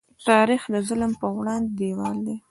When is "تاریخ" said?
0.27-0.63